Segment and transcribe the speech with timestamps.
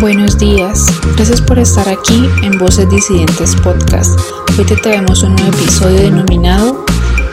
[0.00, 4.16] Buenos días, gracias por estar aquí en Voces Disidentes Podcast.
[4.56, 6.84] Hoy te traemos un nuevo episodio denominado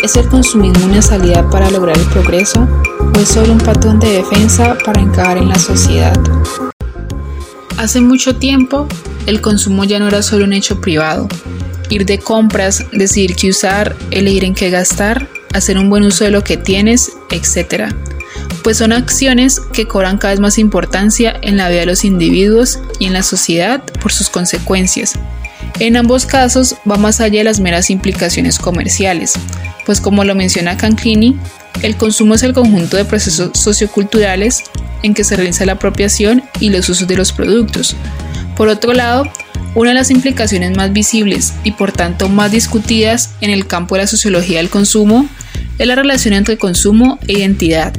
[0.02, 2.68] ¿Es el consumismo una salida para lograr el progreso
[3.16, 6.20] o es solo un patrón de defensa para encajar en la sociedad?
[7.78, 8.88] Hace mucho tiempo,
[9.28, 11.28] el consumo ya no era solo un hecho privado.
[11.92, 16.32] Ir de compras, decidir qué usar, elegir en qué gastar, hacer un buen uso de
[16.32, 17.93] lo que tienes, etc
[18.65, 22.79] pues son acciones que cobran cada vez más importancia en la vida de los individuos
[22.97, 25.14] y en la sociedad por sus consecuencias.
[25.79, 29.33] En ambos casos va más allá de las meras implicaciones comerciales,
[29.86, 31.37] pues como lo menciona Canclini,
[31.83, 34.64] el consumo es el conjunto de procesos socioculturales
[35.03, 37.95] en que se realiza la apropiación y los usos de los productos.
[38.58, 39.31] Por otro lado,
[39.75, 44.02] una de las implicaciones más visibles y por tanto más discutidas en el campo de
[44.02, 45.30] la sociología del consumo
[45.78, 47.94] es la relación entre consumo e identidad.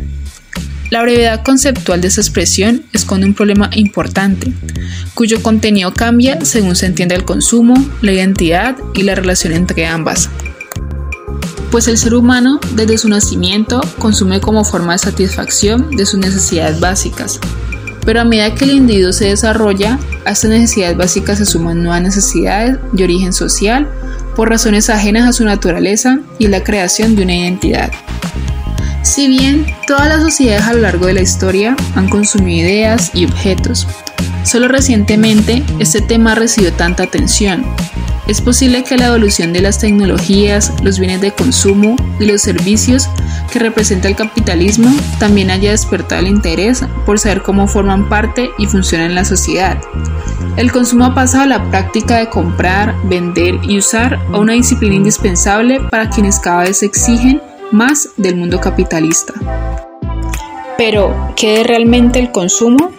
[0.91, 4.53] La brevedad conceptual de esa expresión esconde un problema importante,
[5.15, 10.31] cuyo contenido cambia según se entiende el consumo, la identidad y la relación entre ambas.
[11.73, 16.79] Pues el ser humano, desde su nacimiento, consume como forma de satisfacción de sus necesidades
[16.79, 17.41] básicas.
[18.05, 22.03] Pero a medida que el individuo se desarrolla, a estas necesidades básicas se suman nuevas
[22.03, 23.91] necesidades de origen social
[24.37, 27.91] por razones ajenas a su naturaleza y la creación de una identidad.
[29.07, 33.25] Si bien todas las sociedades a lo largo de la historia han consumido ideas y
[33.25, 33.87] objetos,
[34.43, 37.65] solo recientemente este tema ha recibido tanta atención.
[38.27, 43.09] Es posible que la evolución de las tecnologías, los bienes de consumo y los servicios
[43.53, 48.67] que representa el capitalismo también haya despertado el interés por saber cómo forman parte y
[48.67, 49.81] funcionan en la sociedad.
[50.57, 54.97] El consumo ha pasado a la práctica de comprar, vender y usar a una disciplina
[54.97, 57.41] indispensable para quienes cada vez exigen
[57.73, 59.35] más del mundo capitalista.
[60.79, 62.91] Pero, ¿qué es realmente el consumo?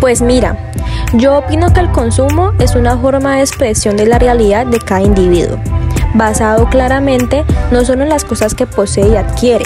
[0.00, 0.72] Pues mira,
[1.14, 5.02] yo opino que el consumo es una forma de expresión de la realidad de cada
[5.02, 5.58] individuo,
[6.14, 9.64] basado claramente no solo en las cosas que posee y adquiere,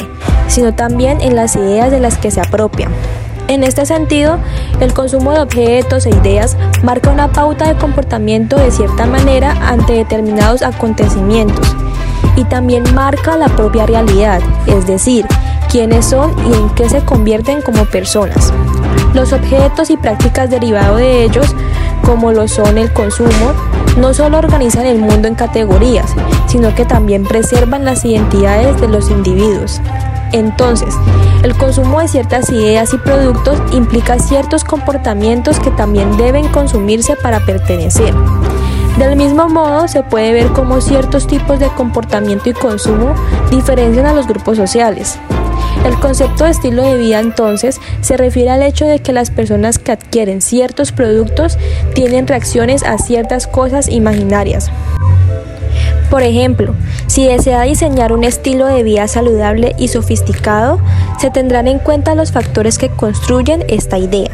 [0.49, 2.89] sino también en las ideas de las que se apropia.
[3.49, 4.39] En este sentido,
[4.81, 9.93] el consumo de objetos e ideas marca una pauta de comportamiento de cierta manera ante
[9.93, 11.77] determinados acontecimientos
[12.37, 15.27] y también marca la propia realidad, es decir,
[15.71, 18.53] quiénes son y en qué se convierten como personas.
[19.13, 21.55] Los objetos y prácticas derivados de ellos,
[22.03, 23.53] como lo son el consumo,
[23.97, 26.15] no solo organizan el mundo en categorías,
[26.47, 29.81] sino que también preservan las identidades de los individuos.
[30.33, 30.95] Entonces,
[31.45, 37.39] el consumo de ciertas ideas y productos implica ciertos comportamientos que también deben consumirse para
[37.41, 38.13] pertenecer.
[38.99, 43.15] Del mismo modo, se puede ver cómo ciertos tipos de comportamiento y consumo
[43.51, 45.19] diferencian a los grupos sociales.
[45.85, 49.79] El concepto de estilo de vida entonces se refiere al hecho de que las personas
[49.79, 51.59] que adquieren ciertos productos
[51.95, 54.71] tienen reacciones a ciertas cosas imaginarias.
[56.09, 56.75] Por ejemplo,
[57.09, 60.79] si desea diseñar un estilo de vida saludable y sofisticado,
[61.19, 64.31] se tendrán en cuenta los factores que construyen esta idea.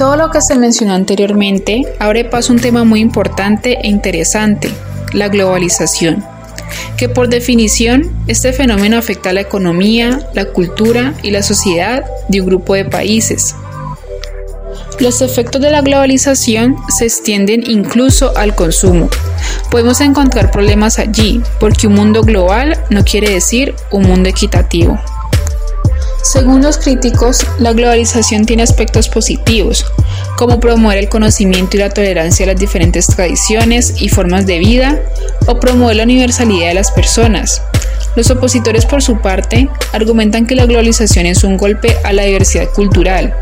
[0.00, 4.70] Todo lo que se mencionó anteriormente abre paso a un tema muy importante e interesante,
[5.12, 6.24] la globalización,
[6.96, 12.40] que por definición este fenómeno afecta a la economía, la cultura y la sociedad de
[12.40, 13.54] un grupo de países.
[15.00, 19.10] Los efectos de la globalización se extienden incluso al consumo.
[19.70, 24.98] Podemos encontrar problemas allí, porque un mundo global no quiere decir un mundo equitativo.
[26.22, 29.86] Según los críticos, la globalización tiene aspectos positivos,
[30.36, 35.00] como promover el conocimiento y la tolerancia a las diferentes tradiciones y formas de vida,
[35.46, 37.62] o promover la universalidad de las personas.
[38.16, 42.68] Los opositores, por su parte, argumentan que la globalización es un golpe a la diversidad
[42.68, 43.34] cultural,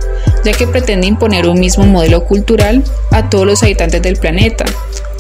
[0.45, 4.67] ya que pretende imponer un mismo modelo cultural a todos los habitantes del planeta,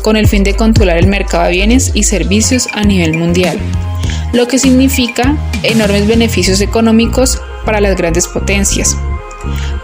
[0.02, 3.58] con el fin de controlar el mercado de bienes y servicios a nivel mundial
[4.32, 8.96] lo que significa enormes beneficios económicos para las grandes potencias.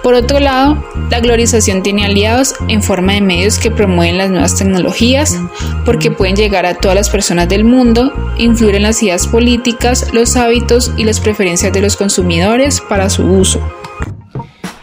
[0.03, 4.57] Por otro lado, la globalización tiene aliados en forma de medios que promueven las nuevas
[4.57, 5.39] tecnologías
[5.85, 10.35] porque pueden llegar a todas las personas del mundo, influir en las ideas políticas, los
[10.37, 13.61] hábitos y las preferencias de los consumidores para su uso.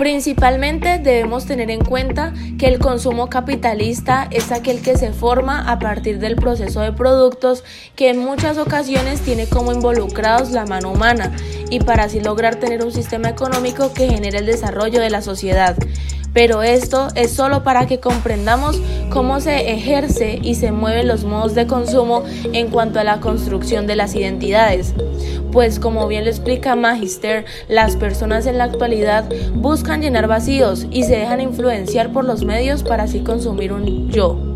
[0.01, 5.77] Principalmente debemos tener en cuenta que el consumo capitalista es aquel que se forma a
[5.77, 7.63] partir del proceso de productos
[7.95, 11.31] que en muchas ocasiones tiene como involucrados la mano humana
[11.69, 15.77] y para así lograr tener un sistema económico que genere el desarrollo de la sociedad
[16.33, 21.55] pero esto es solo para que comprendamos cómo se ejerce y se mueven los modos
[21.55, 24.93] de consumo en cuanto a la construcción de las identidades.
[25.51, 31.03] Pues como bien lo explica Magister, las personas en la actualidad buscan llenar vacíos y
[31.03, 34.51] se dejan influenciar por los medios para así consumir un yo.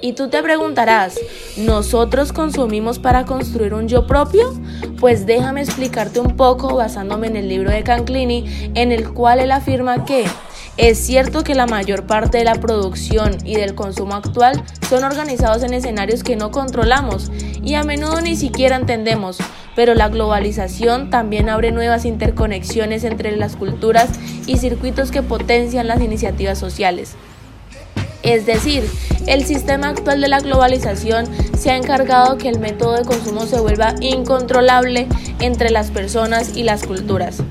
[0.00, 1.18] Y tú te preguntarás,
[1.56, 4.52] ¿nosotros consumimos para construir un yo propio?
[5.00, 9.50] Pues déjame explicarte un poco basándome en el libro de Canclini, en el cual él
[9.50, 10.26] afirma que
[10.76, 15.62] es cierto que la mayor parte de la producción y del consumo actual son organizados
[15.62, 17.30] en escenarios que no controlamos
[17.62, 19.38] y a menudo ni siquiera entendemos,
[19.76, 24.08] pero la globalización también abre nuevas interconexiones entre las culturas
[24.46, 27.14] y circuitos que potencian las iniciativas sociales.
[28.24, 28.82] Es decir,
[29.26, 31.26] el sistema actual de la globalización
[31.56, 35.06] se ha encargado que el método de consumo se vuelva incontrolable
[35.38, 37.44] entre las personas y las culturas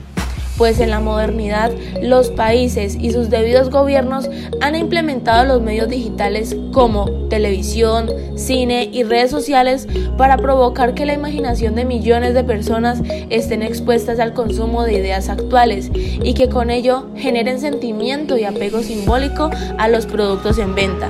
[0.58, 1.72] pues en la modernidad
[2.02, 4.30] los países y sus debidos gobiernos
[4.62, 11.14] han implementado los medios digitales como televisión, cine y redes sociales para provocar que la
[11.14, 16.70] imaginación de millones de personas estén expuestas al consumo de ideas actuales y que con
[16.70, 21.10] ello generen sentimiento y apego simbólico a los productos en venta.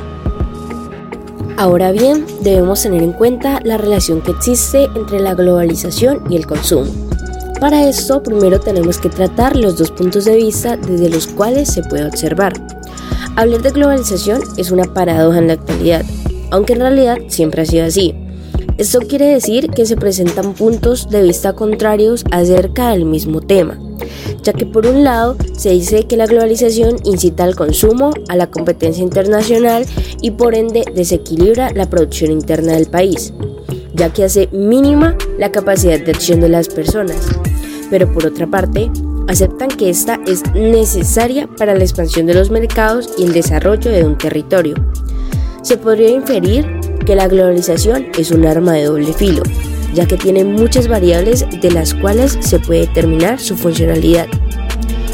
[1.57, 6.47] Ahora bien, debemos tener en cuenta la relación que existe entre la globalización y el
[6.47, 7.12] consumo.
[7.63, 11.81] Para esto, primero tenemos que tratar los dos puntos de vista desde los cuales se
[11.81, 12.51] puede observar.
[13.37, 16.03] Hablar de globalización es una paradoja en la actualidad,
[16.51, 18.15] aunque en realidad siempre ha sido así.
[18.77, 23.79] Esto quiere decir que se presentan puntos de vista contrarios acerca del mismo tema,
[24.43, 28.51] ya que por un lado se dice que la globalización incita al consumo, a la
[28.51, 29.85] competencia internacional
[30.21, 33.33] y por ende desequilibra la producción interna del país,
[33.93, 37.29] ya que hace mínima la capacidad de acción de las personas
[37.93, 38.89] pero por otra parte,
[39.27, 44.03] aceptan que esta es necesaria para la expansión de los mercados y el desarrollo de
[44.03, 44.73] un territorio.
[45.61, 46.65] Se podría inferir
[47.05, 49.43] que la globalización es un arma de doble filo,
[49.93, 54.25] ya que tiene muchas variables de las cuales se puede determinar su funcionalidad.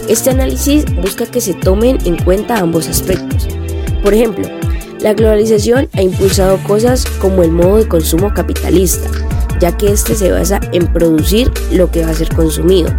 [0.07, 3.45] Este análisis busca que se tomen en cuenta ambos aspectos.
[4.05, 4.47] Por ejemplo,
[5.01, 9.09] la globalización ha impulsado cosas como el modo de consumo capitalista,
[9.59, 12.89] ya que este se basa en producir lo que va a ser consumido.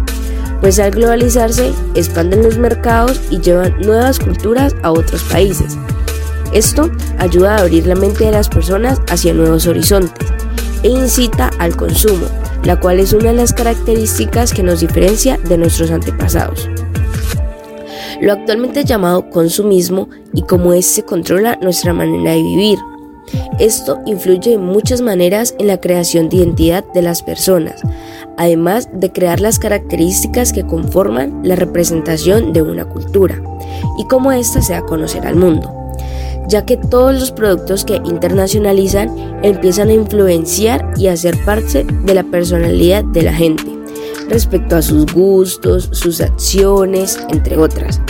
[0.61, 5.75] Pues al globalizarse, expanden los mercados y llevan nuevas culturas a otros países.
[6.53, 10.27] Esto ayuda a abrir la mente de las personas hacia nuevos horizontes
[10.83, 12.25] e incita al consumo,
[12.63, 16.69] la cual es una de las características que nos diferencia de nuestros antepasados.
[18.21, 22.77] Lo actualmente llamado consumismo y cómo éste controla nuestra manera de vivir,
[23.59, 27.81] esto influye de muchas maneras en la creación de identidad de las personas,
[28.37, 33.41] además de crear las características que conforman la representación de una cultura
[33.97, 35.81] y cómo ésta se da a conocer al mundo
[36.47, 42.13] ya que todos los productos que internacionalizan empiezan a influenciar y a ser parte de
[42.13, 43.63] la personalidad de la gente,
[44.27, 48.01] respecto a sus gustos, sus acciones, entre otras.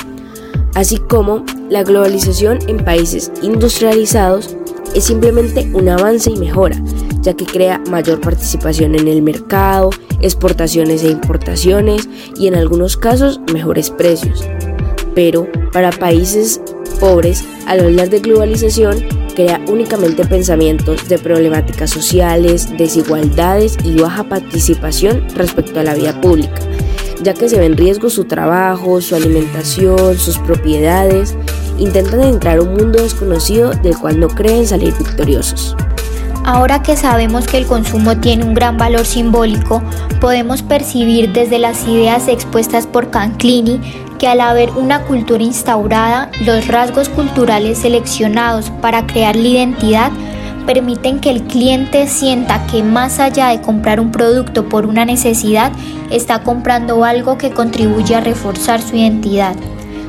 [0.73, 4.55] Así como la globalización en países industrializados
[4.93, 6.81] es simplemente un avance y mejora,
[7.21, 9.91] ya que crea mayor participación en el mercado,
[10.21, 12.07] exportaciones e importaciones
[12.37, 14.43] y en algunos casos mejores precios.
[15.15, 16.61] Pero para países
[16.99, 19.03] pobres, al hablar de globalización,
[19.35, 26.59] crea únicamente pensamientos de problemáticas sociales, desigualdades y baja participación respecto a la vida pública,
[27.23, 31.35] ya que se ve en riesgo su trabajo, su alimentación, sus propiedades
[31.77, 35.75] intentan entrar a un mundo desconocido del cual no creen salir victoriosos.
[36.43, 39.83] Ahora que sabemos que el consumo tiene un gran valor simbólico,
[40.19, 43.79] podemos percibir desde las ideas expuestas por Canclini
[44.17, 50.11] que al haber una cultura instaurada, los rasgos culturales seleccionados para crear la identidad
[50.65, 55.71] permiten que el cliente sienta que más allá de comprar un producto por una necesidad,
[56.11, 59.55] está comprando algo que contribuye a reforzar su identidad.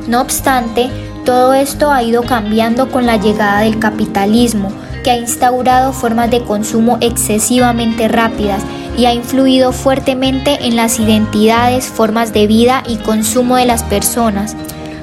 [0.09, 0.90] No obstante,
[1.24, 4.72] todo esto ha ido cambiando con la llegada del capitalismo,
[5.04, 8.62] que ha instaurado formas de consumo excesivamente rápidas
[8.96, 14.56] y ha influido fuertemente en las identidades, formas de vida y consumo de las personas.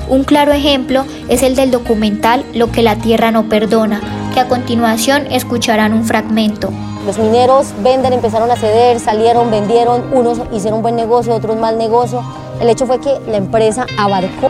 [0.07, 4.01] Un claro ejemplo es el del documental Lo que la Tierra no perdona,
[4.33, 6.71] que a continuación escucharán un fragmento.
[7.05, 12.23] Los mineros venden, empezaron a ceder, salieron, vendieron, unos hicieron buen negocio, otros mal negocio.
[12.59, 14.48] El hecho fue que la empresa abarcó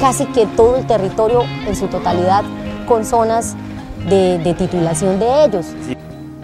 [0.00, 2.44] casi que todo el territorio en su totalidad
[2.86, 3.54] con zonas
[4.08, 5.66] de, titulación de ellos.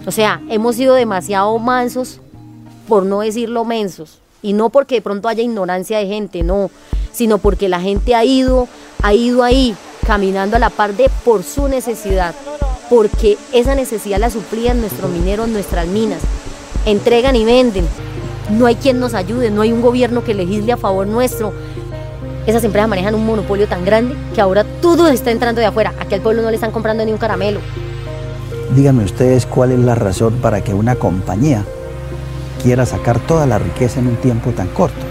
[0.07, 2.21] O sea, hemos sido demasiado mansos,
[2.89, 6.71] por no decirlo mensos, y no porque de pronto haya ignorancia de gente, no,
[7.13, 8.67] sino porque la gente ha ido,
[9.03, 12.35] ha ido ahí, caminando a la par de por su necesidad,
[12.91, 16.21] porque esa necesidad la suplían nuestros mineros, nuestras minas,
[16.85, 17.87] entregan y venden,
[18.51, 21.53] no hay quien nos ayude, no hay un gobierno que legisle a favor nuestro.
[22.47, 25.95] Esas empresas manejan un monopolio tan grande que ahora todo está entrando de afuera.
[26.01, 27.61] Aquí al pueblo no le están comprando ni un caramelo.
[28.75, 31.65] Díganme ustedes cuál es la razón para que una compañía
[32.63, 35.05] quiera sacar toda la riqueza en un tiempo tan corto.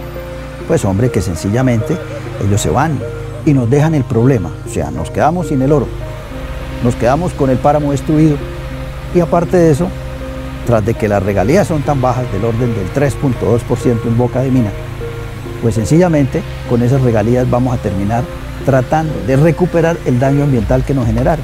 [0.68, 1.98] Pues hombre, que sencillamente
[2.46, 3.00] ellos se van
[3.46, 4.52] y nos dejan el problema.
[4.68, 5.88] O sea, nos quedamos sin el oro,
[6.84, 8.36] nos quedamos con el páramo destruido
[9.16, 9.88] y aparte de eso,
[10.66, 14.52] tras de que las regalías son tan bajas del orden del 3.2% en boca de
[14.52, 14.72] mina,
[15.62, 18.24] pues sencillamente con esas regalías vamos a terminar
[18.66, 21.44] tratando de recuperar el daño ambiental que nos generaron.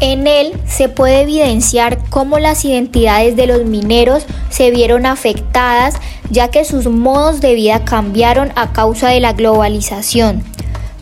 [0.00, 5.94] En él se puede evidenciar cómo las identidades de los mineros se vieron afectadas
[6.30, 10.44] ya que sus modos de vida cambiaron a causa de la globalización.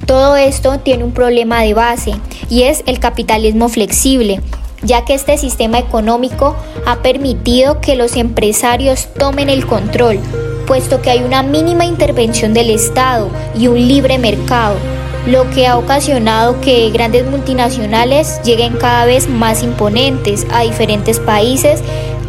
[0.07, 2.13] Todo esto tiene un problema de base
[2.49, 4.41] y es el capitalismo flexible,
[4.83, 6.55] ya que este sistema económico
[6.87, 10.21] ha permitido que los empresarios tomen el control,
[10.67, 14.77] puesto que hay una mínima intervención del Estado y un libre mercado,
[15.27, 21.81] lo que ha ocasionado que grandes multinacionales lleguen cada vez más imponentes a diferentes países,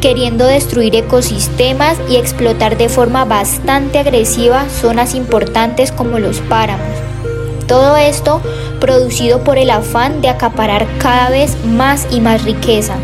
[0.01, 6.87] queriendo destruir ecosistemas y explotar de forma bastante agresiva zonas importantes como los páramos.
[7.67, 8.41] Todo esto
[8.79, 12.95] producido por el afán de acaparar cada vez más y más riqueza.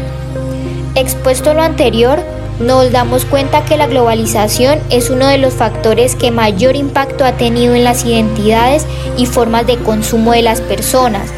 [0.95, 2.23] Expuesto lo anterior,
[2.59, 7.33] nos damos cuenta que la globalización es uno de los factores que mayor impacto ha
[7.33, 8.85] tenido en las identidades
[9.17, 11.29] y formas de consumo de las personas.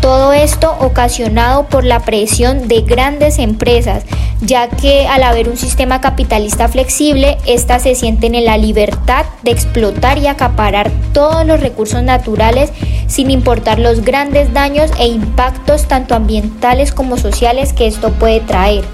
[0.00, 4.04] Todo esto ocasionado por la presión de grandes empresas,
[4.40, 9.50] ya que al haber un sistema capitalista flexible, éstas se sienten en la libertad de
[9.50, 12.70] explotar y acaparar todos los recursos naturales
[13.08, 18.84] sin importar los grandes daños e impactos tanto ambientales como sociales que esto puede traer.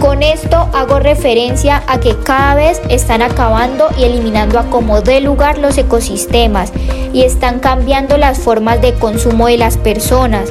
[0.00, 5.20] Con esto hago referencia a que cada vez están acabando y eliminando a como dé
[5.20, 6.70] lugar los ecosistemas
[7.12, 10.50] y están cambiando las formas de consumo de las personas.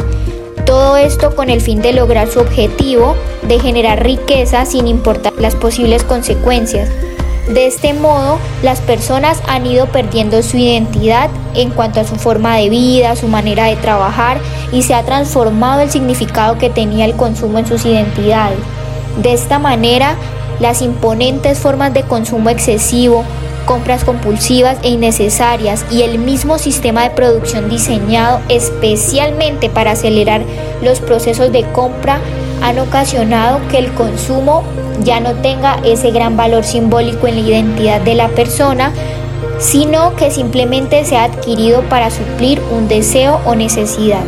[0.66, 3.16] Todo esto con el fin de lograr su objetivo
[3.48, 6.90] de generar riqueza sin importar las posibles consecuencias.
[7.48, 12.58] De este modo, las personas han ido perdiendo su identidad en cuanto a su forma
[12.58, 14.40] de vida, su manera de trabajar
[14.72, 18.58] y se ha transformado el significado que tenía el consumo en sus identidades.
[19.22, 20.16] De esta manera,
[20.60, 23.24] las imponentes formas de consumo excesivo,
[23.66, 30.42] compras compulsivas e innecesarias y el mismo sistema de producción diseñado especialmente para acelerar
[30.82, 32.20] los procesos de compra
[32.62, 34.64] han ocasionado que el consumo
[35.04, 38.94] ya no tenga ese gran valor simbólico en la identidad de la persona,
[39.60, 44.24] sino que simplemente sea adquirido para suplir un deseo o necesidad.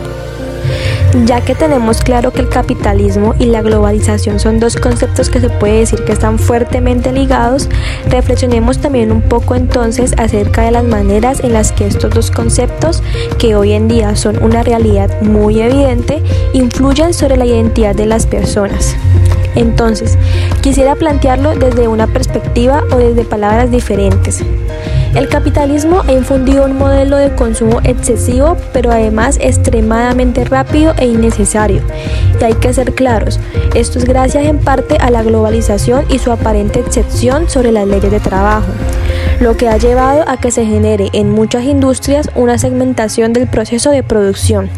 [1.26, 5.50] Ya que tenemos claro que el capitalismo y la globalización son dos conceptos que se
[5.50, 7.70] puede decir que están fuertemente ligados,
[8.10, 13.02] reflexionemos también un poco entonces acerca de las maneras en las que estos dos conceptos,
[13.38, 16.22] que hoy en día son una realidad muy evidente,
[16.54, 18.96] influyen sobre la identidad de las personas.
[19.56, 20.18] Entonces,
[20.62, 24.44] quisiera plantearlo desde una perspectiva o desde palabras diferentes.
[25.16, 31.82] El capitalismo ha infundido un modelo de consumo excesivo, pero además extremadamente rápido e innecesario.
[32.40, 33.40] Y hay que ser claros,
[33.76, 38.12] esto es gracias en parte a la globalización y su aparente excepción sobre las leyes
[38.12, 38.68] de trabajo
[39.40, 43.92] lo que ha llevado a que se genere en muchas industrias una segmentación del proceso
[43.92, 44.70] de producción.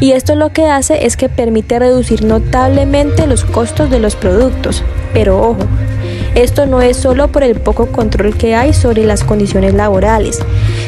[0.00, 4.82] Y esto lo que hace es que permite reducir notablemente los costos de los productos.
[5.12, 5.66] Pero ojo,
[6.34, 10.40] esto no es solo por el poco control que hay sobre las condiciones laborales,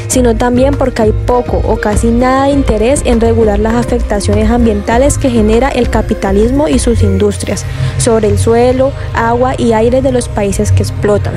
[0.08, 5.18] sino también porque hay poco o casi nada de interés en regular las afectaciones ambientales
[5.18, 7.64] que genera el capitalismo y sus industrias
[7.98, 11.34] sobre el suelo, agua y aire de los países que explotan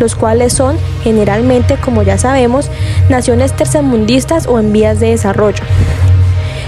[0.00, 2.70] los cuales son generalmente, como ya sabemos,
[3.08, 5.62] naciones tercermundistas o en vías de desarrollo.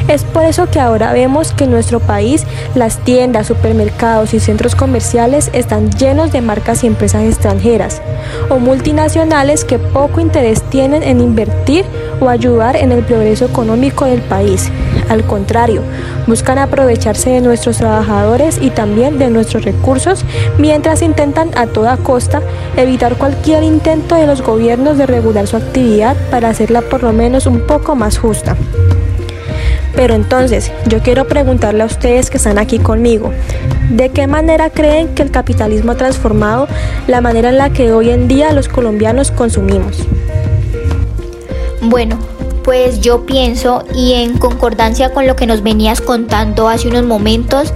[0.06, 2.44] Es por eso que ahora vemos que en nuestro país
[2.74, 8.02] las tiendas, supermercados y centros comerciales están llenos de marcas y empresas extranjeras
[8.50, 11.86] o multinacionales que poco interés tienen en invertir
[12.20, 14.70] o ayudar en el progreso económico del país.
[15.08, 15.82] Al contrario,
[16.26, 20.24] buscan aprovecharse de nuestros trabajadores y también de nuestros recursos
[20.58, 22.42] mientras intentan a toda costa
[22.76, 27.46] evitar cualquier intento de los gobiernos de regular su actividad para hacerla por lo menos
[27.46, 28.54] un poco más justa.
[29.96, 33.32] Pero entonces, yo quiero preguntarle a ustedes que están aquí conmigo,
[33.90, 36.66] ¿de qué manera creen que el capitalismo ha transformado
[37.06, 39.98] la manera en la que hoy en día los colombianos consumimos?
[41.80, 42.18] Bueno,
[42.64, 47.72] pues yo pienso, y en concordancia con lo que nos venías contando hace unos momentos,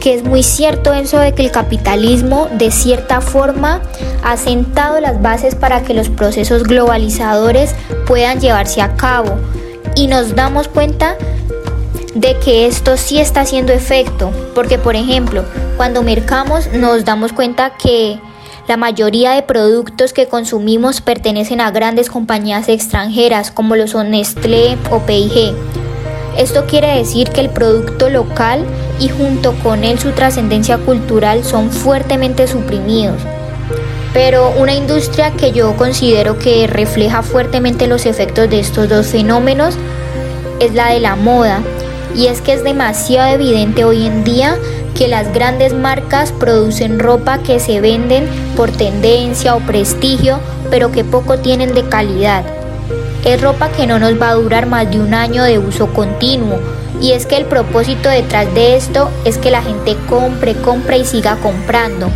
[0.00, 3.82] que es muy cierto eso de que el capitalismo de cierta forma
[4.22, 7.74] ha sentado las bases para que los procesos globalizadores
[8.06, 9.36] puedan llevarse a cabo
[9.94, 11.16] y nos damos cuenta
[12.14, 15.44] de que esto sí está haciendo efecto, porque por ejemplo,
[15.76, 18.18] cuando mercamos nos damos cuenta que
[18.68, 24.78] la mayoría de productos que consumimos pertenecen a grandes compañías extranjeras como lo son Nestlé
[24.90, 25.54] o P&G.
[26.36, 28.64] Esto quiere decir que el producto local
[29.00, 33.20] y junto con él su trascendencia cultural son fuertemente suprimidos.
[34.12, 39.76] Pero una industria que yo considero que refleja fuertemente los efectos de estos dos fenómenos
[40.60, 41.60] es la de la moda.
[42.14, 44.56] Y es que es demasiado evidente hoy en día
[44.94, 50.40] que las grandes marcas producen ropa que se venden por tendencia o prestigio,
[50.70, 52.44] pero que poco tienen de calidad.
[53.24, 56.58] Es ropa que no nos va a durar más de un año de uso continuo.
[57.00, 61.04] Y es que el propósito detrás de esto es que la gente compre, compre y
[61.04, 62.10] siga comprando.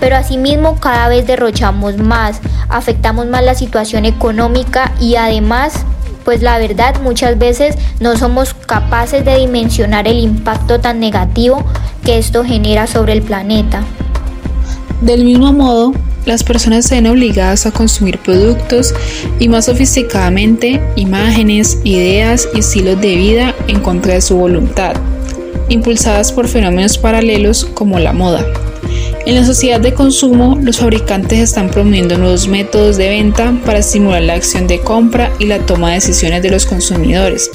[0.00, 5.84] Pero asimismo cada vez derrochamos más, afectamos más la situación económica y además,
[6.28, 11.64] pues la verdad muchas veces no somos capaces de dimensionar el impacto tan negativo
[12.04, 13.82] que esto genera sobre el planeta.
[15.00, 15.94] Del mismo modo,
[16.26, 18.94] las personas se ven obligadas a consumir productos
[19.38, 24.96] y más sofisticadamente imágenes, ideas y estilos de vida en contra de su voluntad,
[25.70, 28.44] impulsadas por fenómenos paralelos como la moda.
[29.28, 34.22] En la sociedad de consumo, los fabricantes están promoviendo nuevos métodos de venta para estimular
[34.22, 37.50] la acción de compra y la toma de decisiones de los consumidores,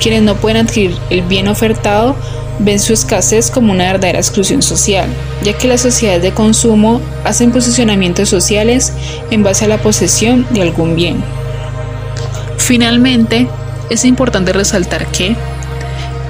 [0.00, 2.16] quienes no pueden adquirir el bien ofertado
[2.58, 5.08] ven su escasez como una verdadera exclusión social,
[5.44, 8.92] ya que las sociedades de consumo hacen posicionamientos sociales
[9.30, 11.22] en base a la posesión de algún bien.
[12.56, 13.46] Finalmente,
[13.90, 15.36] es importante resaltar que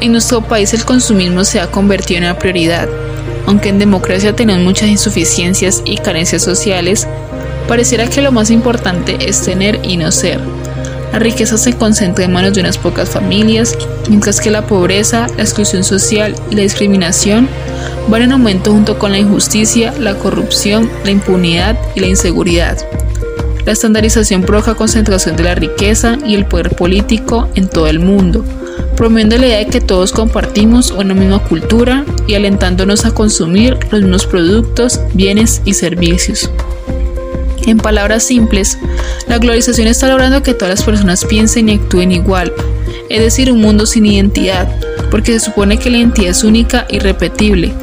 [0.03, 2.91] en nuestro país el consumismo se ha convertido en una prioridad.
[3.47, 7.07] Aunque en democracia tenemos muchas insuficiencias y carencias sociales,
[7.69, 10.41] pareciera que lo más importante es tener y no ser
[11.13, 13.77] la riqueza se concentra en manos de unas pocas familias,
[14.09, 17.49] mientras que la pobreza, la exclusión social y la discriminación
[18.09, 22.79] van en aumento junto con la injusticia, la corrupción, la impunidad y la inseguridad.
[23.67, 28.43] La estandarización provoca concentración de la riqueza y el poder político en todo el mundo,
[29.03, 34.03] promoviendo la idea de que todos compartimos una misma cultura y alentándonos a consumir los
[34.03, 36.49] mismos productos, bienes y servicios.
[37.67, 38.79] En palabras simples,
[39.27, 42.53] la globalización está logrando que todas las personas piensen y actúen igual,
[43.09, 44.73] es decir, un mundo sin identidad,
[45.11, 47.75] porque se supone que la identidad es única y repetible,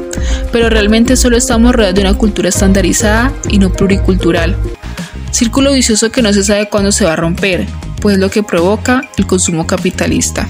[0.52, 4.56] pero realmente solo estamos rodeados de una cultura estandarizada y no pluricultural.
[5.32, 7.66] Círculo vicioso que no se sabe cuándo se va a romper,
[8.00, 10.48] pues es lo que provoca el consumo capitalista.